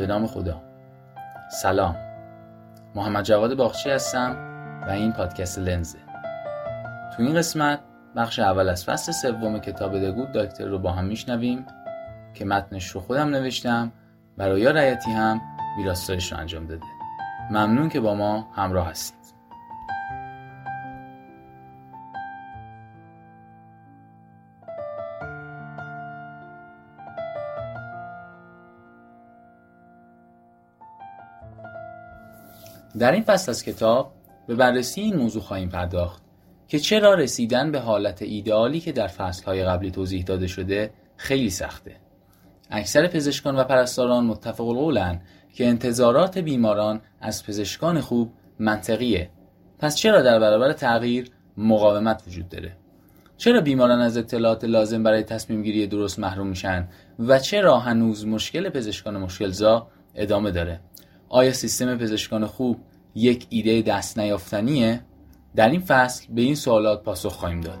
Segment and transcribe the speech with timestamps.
[0.00, 0.62] به نام خدا.
[1.50, 1.96] سلام.
[2.94, 4.36] محمد جواد باخچی هستم
[4.86, 5.98] و این پادکست لنزه.
[7.16, 7.80] تو این قسمت
[8.16, 11.66] بخش اول از فصل سوم کتاب دگود داکتر رو با هم میشنویم
[12.34, 13.92] که متنش رو خودم نوشتم
[14.38, 15.40] و رویا رایتی هم
[15.78, 16.86] ویراستارش رو انجام داده.
[17.50, 19.19] ممنون که با ما همراه هستید.
[32.98, 34.12] در این فصل از کتاب
[34.46, 36.22] به بررسی این موضوع خواهیم پرداخت
[36.68, 41.96] که چرا رسیدن به حالت ایدئالی که در فصلهای قبلی توضیح داده شده خیلی سخته.
[42.70, 45.20] اکثر پزشکان و پرستاران متفق القولن
[45.54, 49.30] که انتظارات بیماران از پزشکان خوب منطقیه.
[49.78, 52.76] پس چرا در برابر تغییر مقاومت وجود داره؟
[53.36, 56.88] چرا بیماران از اطلاعات لازم برای تصمیم گیری درست محروم میشن
[57.18, 60.80] و چرا هنوز مشکل پزشکان مشکلزا ادامه داره؟
[61.32, 62.78] آیا سیستم پزشکان خوب
[63.14, 65.00] یک ایده دست نیافتنیه؟
[65.56, 67.78] در این فصل به این سوالات پاسخ خواهیم داد.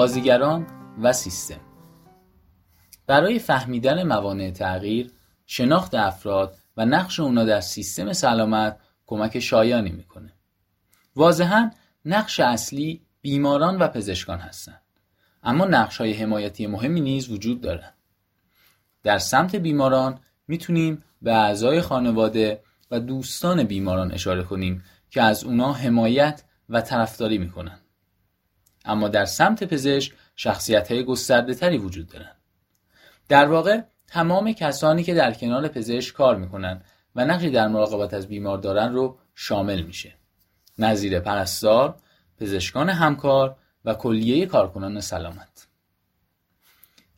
[0.00, 0.66] بازیگران
[1.02, 1.60] و سیستم.
[3.06, 5.10] برای فهمیدن موانع تغییر
[5.46, 10.32] شناخت افراد و نقش اونا در سیستم سلامت کمک شایانی می‌کنه.
[11.16, 11.70] واضحا
[12.04, 14.82] نقش اصلی بیماران و پزشکان هستند
[15.42, 17.94] اما نقش های حمایتی مهمی نیز وجود دارند
[19.02, 25.72] در سمت بیماران می‌تونیم به اعضای خانواده و دوستان بیماران اشاره کنیم که از اونا
[25.72, 27.79] حمایت و طرفداری می‌کنن.
[28.84, 32.36] اما در سمت پزشک شخصیت های گسترده تری وجود دارند.
[33.28, 36.82] در واقع تمام کسانی که در کنار پزشک کار می‌کنن
[37.16, 40.14] و نقشی در مراقبت از بیمار دارن رو شامل میشه.
[40.78, 41.96] نظیر پرستار،
[42.40, 45.66] پزشکان همکار و کلیه کارکنان سلامت.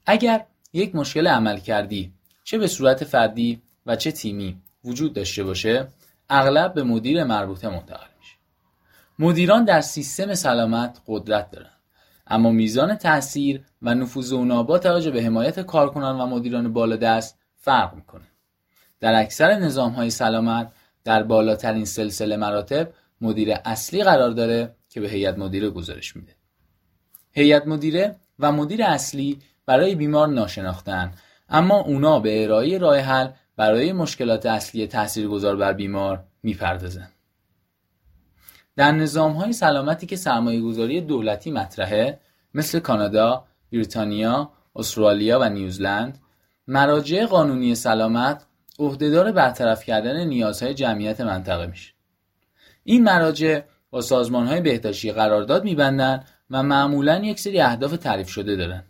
[0.07, 2.13] اگر یک مشکل عمل کردی
[2.45, 5.89] چه به صورت فردی و چه تیمی وجود داشته باشه
[6.31, 8.12] اغلب به مدیر مربوطه منتقل
[9.19, 11.81] مدیران در سیستم سلامت قدرت دارند.
[12.27, 17.95] اما میزان تاثیر و نفوذ اونا با توجه به حمایت کارکنان و مدیران بالادست فرق
[17.95, 18.25] می‌کنه.
[19.01, 20.73] در اکثر نظام های سلامت
[21.05, 26.33] در بالاترین سلسله مراتب مدیر اصلی قرار داره که به هیئت مدیره گزارش میده.
[27.33, 31.13] هیئت مدیره و مدیر اصلی برای بیمار ناشناختن
[31.49, 37.09] اما اونا به ارائه راه حل برای مشکلات اصلی تاثیرگذار بر بیمار می‌پردازن
[38.77, 42.21] در نظام های سلامتی که سرمایه گذاری دولتی مطرحه
[42.55, 46.19] مثل کانادا، بریتانیا، استرالیا و نیوزلند
[46.67, 48.47] مراجع قانونی سلامت
[48.79, 51.93] عهدهدار برطرف کردن نیازهای جمعیت منطقه میشه.
[52.85, 58.57] این مراجع با سازمان های بهداشتی قرارداد میبندن و معمولا یک سری اهداف تعریف شده
[58.57, 58.85] دارن.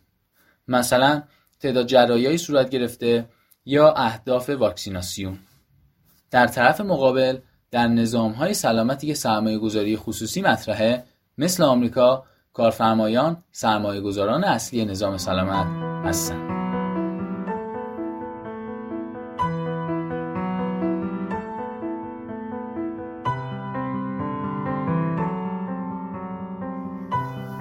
[0.68, 1.22] مثلا
[1.60, 3.28] تعداد جرایی صورت گرفته
[3.64, 5.38] یا اهداف واکسیناسیون.
[6.30, 7.38] در طرف مقابل
[7.72, 7.88] در
[8.38, 11.04] های سلامتی که سرمایه گذاری خصوصی مطرحه
[11.38, 15.66] مثل آمریکا کارفرمایان سرمایه گذاران اصلی نظام سلامت
[16.06, 16.48] هستند.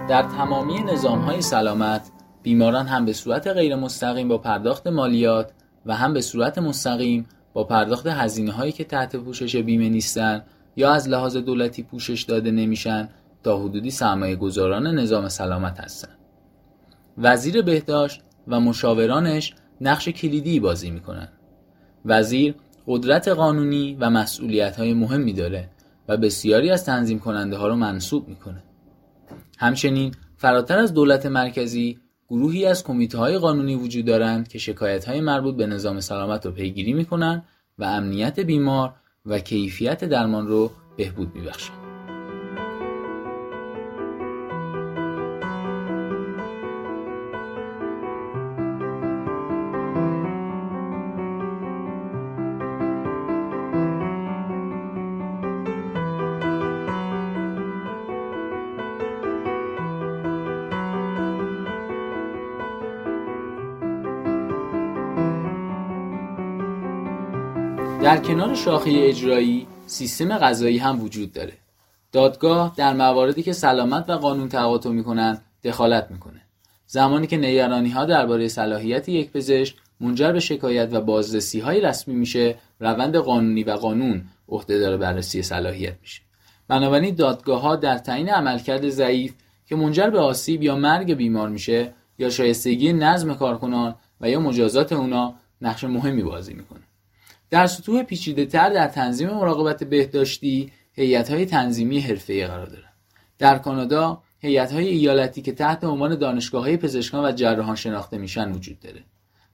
[0.09, 2.11] در تمامی نظام های سلامت
[2.43, 5.51] بیماران هم به صورت غیر مستقیم با پرداخت مالیات
[5.85, 10.43] و هم به صورت مستقیم با پرداخت هزینه هایی که تحت پوشش بیمه نیستن
[10.75, 13.09] یا از لحاظ دولتی پوشش داده نمیشن
[13.43, 16.17] تا حدودی سرمایه گذاران نظام سلامت هستند.
[17.17, 21.27] وزیر بهداشت و مشاورانش نقش کلیدی بازی می‌کنن.
[22.05, 22.55] وزیر
[22.87, 25.69] قدرت قانونی و مسئولیت های مهمی داره
[26.07, 28.63] و بسیاری از تنظیم کننده ها رو منصوب می‌کنه.
[29.57, 31.99] همچنین فراتر از دولت مرکزی
[32.31, 36.51] گروهی از کمیته های قانونی وجود دارند که شکایت های مربوط به نظام سلامت رو
[36.51, 37.43] پیگیری می‌کنن
[37.77, 38.93] و امنیت بیمار
[39.25, 41.80] و کیفیت درمان رو بهبود میبخشند.
[68.03, 71.53] در کنار شاخه اجرایی سیستم قضایی هم وجود داره.
[72.11, 76.41] دادگاه در مواردی که سلامت و قانون تقاطع می‌کنند دخالت می‌کنه.
[76.87, 82.15] زمانی که نگرانی ها درباره صلاحیت یک پزشک منجر به شکایت و بازرسی های رسمی
[82.15, 86.21] میشه روند قانونی و قانون عهدهدار بررسی صلاحیت میشه.
[86.67, 89.33] بنابراین دادگاه ها در تعیین عملکرد ضعیف
[89.65, 94.93] که منجر به آسیب یا مرگ بیمار میشه یا شایستگی نظم کارکنان و یا مجازات
[94.93, 96.81] اونا نقش مهمی بازی می‌کنه.
[97.51, 102.89] در سطوح پیچیده تر در تنظیم مراقبت بهداشتی هیئت های تنظیمی حرفه‌ای قرار دارن
[103.39, 108.51] در کانادا هیئت های ایالتی که تحت عنوان دانشگاه های پزشکان و جراحان شناخته میشن
[108.51, 109.03] وجود داره.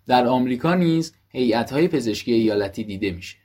[0.07, 3.38] در آمریکا نیز هیئت های پزشکی ایالتی دیده میشه.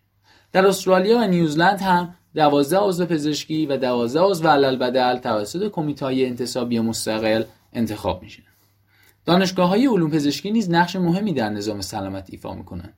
[0.53, 6.05] در استرالیا و نیوزلند هم دوازده عضو پزشکی و دوازده عضو علل بدل توسط کمیته
[6.05, 8.43] های انتصابی مستقل انتخاب میشه
[9.25, 12.93] دانشگاه های علوم پزشکی نیز نقش مهمی در نظام سلامت ایفا می‌کنن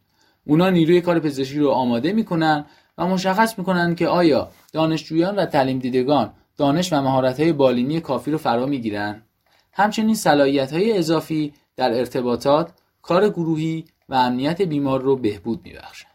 [0.47, 2.65] اونا نیروی کار پزشکی رو آماده می‌کنن
[2.99, 8.31] و مشخص می‌کنن که آیا دانشجویان و تعلیم دیدگان دانش و مهارت های بالینی کافی
[8.31, 9.23] رو فرا می‌گیرن.
[9.73, 12.71] همچنین صلاحیت های اضافی در ارتباطات
[13.03, 16.11] کار گروهی و امنیت بیمار رو بهبود میبخشند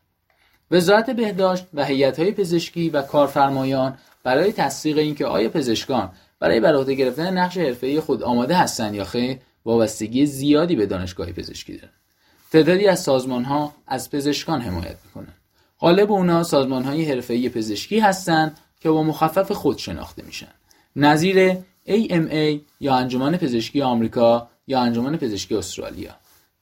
[0.72, 6.94] وزارت بهداشت و های پزشکی و کارفرمایان برای تصدیق اینکه آیا پزشکان برای بر عهده
[6.94, 11.99] گرفتن نقش حرفه‌ای خود آماده هستند یا خیر وابستگی زیادی به دانشگاه پزشکی دارند
[12.52, 15.36] تعدادی از سازمان ها از پزشکان حمایت می‌کنند
[15.80, 20.48] غالب اونا سازمان های حرفه‌ای پزشکی هستند که با مخفف خود شناخته میشن.
[20.96, 21.54] نظیر
[21.88, 26.12] AMA یا انجمن پزشکی آمریکا یا انجمن پزشکی استرالیا.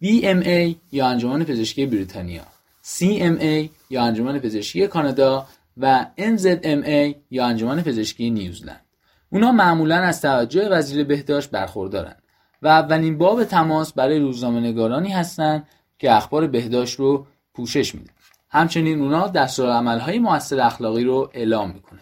[0.04, 2.44] BMA یا انجمن پزشکی بریتانیا.
[2.83, 5.48] CMA یا انجمن پزشکی کانادا
[5.78, 8.81] و NZMA یا انجمن پزشکی نیوزلند
[9.30, 12.22] اونا معمولا از توجه وزیر بهداشت برخوردارند
[12.62, 15.68] و اولین باب تماس برای روزنامه نگارانی هستند
[15.99, 18.13] که اخبار بهداشت رو پوشش میدن
[18.49, 21.99] همچنین اونا دستورالعملهای موثر اخلاقی رو اعلام می‌کنن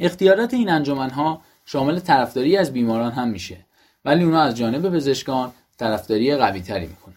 [0.00, 3.66] اختیارات این انجمنها شامل طرفداری از بیماران هم میشه
[4.04, 7.16] ولی اونا از جانب پزشکان طرفداری قوی تری می‌کنن.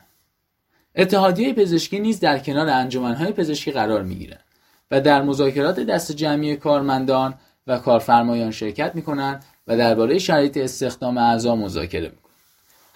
[0.95, 4.43] اتحادیه پزشکی نیز در کنار انجمنهای پزشکی قرار می‌گیرند
[4.91, 7.33] و در مذاکرات دست جمعی کارمندان
[7.67, 12.24] و کارفرمایان شرکت می‌کنند و درباره شرایط استخدام اعضا مذاکره می‌کنند.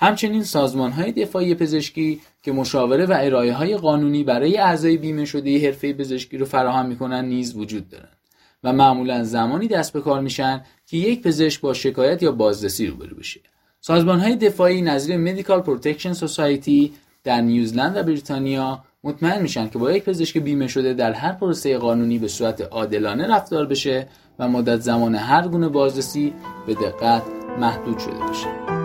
[0.01, 5.65] همچنین سازمان های دفاعی پزشکی که مشاوره و ارائه های قانونی برای اعضای بیمه شده
[5.65, 8.17] حرفه پزشکی رو فراهم می‌کنن نیز وجود دارند
[8.63, 13.15] و معمولا زمانی دست به کار میشن که یک پزشک با شکایت یا بازرسی روبرو
[13.17, 13.39] بشه
[13.81, 16.93] سازمان های دفاعی نظیر Medical Protection Society
[17.23, 21.77] در نیوزلند و بریتانیا مطمئن میشن که با یک پزشک بیمه شده در هر پروسه
[21.77, 24.07] قانونی به صورت عادلانه رفتار بشه
[24.39, 26.33] و مدت زمان هر گونه بازرسی
[26.67, 27.23] به دقت
[27.59, 28.78] محدود شده باشه.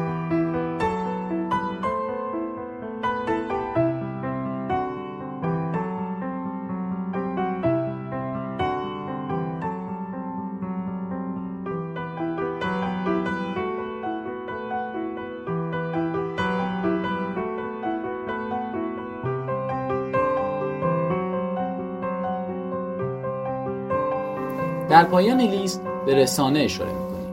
[24.94, 27.32] در پایان لیست به رسانه اشاره می‌کنیم.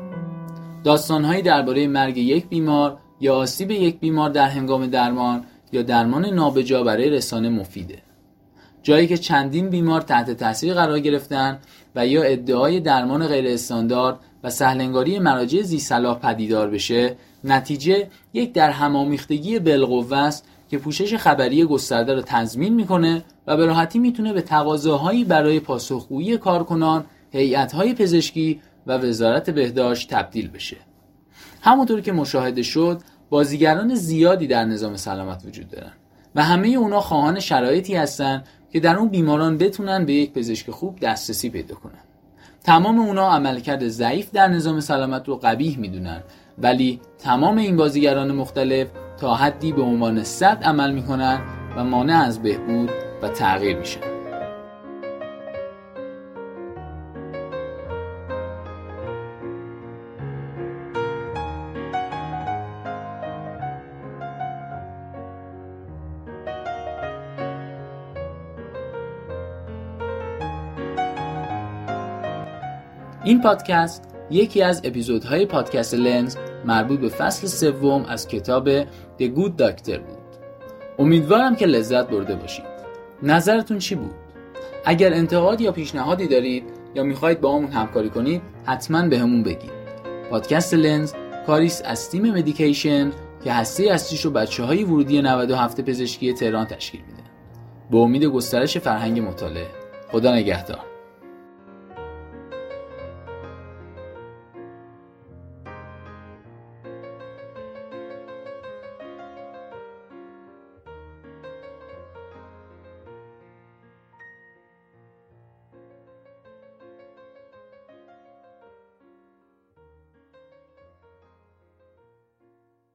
[0.84, 6.84] داستانهایی درباره مرگ یک بیمار یا آسیب یک بیمار در هنگام درمان یا درمان نابجا
[6.84, 7.98] برای رسانه مفیده.
[8.84, 11.60] جایی که چندین بیمار تحت تاثیر قرار گرفتن
[11.96, 18.54] و یا ادعای درمان غیر استاندارد و سهلنگاری مراجع زی صلاح پدیدار بشه نتیجه یک
[18.54, 24.34] در همامیختگی بالقوه است که پوشش خبری گسترده را تضمین می‌کنه و به راحتی می‌تونه
[24.34, 27.06] به تقاضاهایی برای پاسخگویی کارکنان
[27.74, 30.78] های پزشکی و وزارت بهداشت تبدیل بشه.
[31.62, 35.92] همونطور که مشاهده شد بازیگران زیادی در نظام سلامت وجود دارن
[36.36, 41.00] و همه اونا خواهان شرایطی هستن که در اون بیماران بتونن به یک پزشک خوب
[41.00, 42.04] دسترسی پیدا کنن.
[42.64, 46.24] تمام اونا عملکرد ضعیف در نظام سلامت رو قبیح می‌دونن
[46.58, 48.88] ولی تمام این بازیگران مختلف
[49.20, 51.42] تا حدی به عنوان صد عمل می‌کنن
[51.78, 52.90] و مانع از بهبود
[53.22, 54.11] و تغییر میشن.
[73.24, 76.36] این پادکست یکی از اپیزودهای پادکست لنز
[76.66, 80.18] مربوط به فصل سوم از کتاب The Good Doctor بود.
[81.00, 82.66] امیدوارم که لذت برده باشید.
[83.24, 84.12] نظرتون چی بود؟
[84.86, 86.64] اگر انتقاد یا پیشنهادی دارید
[86.96, 89.72] یا می‌خواهید با همون همکاری کنید حتما به همون بگید.
[90.30, 91.14] پادکست لنز
[91.48, 93.12] کاریس از تیم مدیکیشن
[93.44, 97.24] که هسته اصلیش رو بچه های ورودی 97 پزشکی تهران تشکیل میده.
[97.92, 99.68] به امید گسترش فرهنگ مطالعه.
[100.12, 100.91] خدا نگهدار.